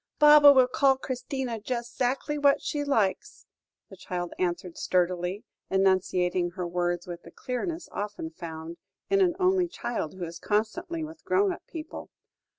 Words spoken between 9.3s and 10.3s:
only child who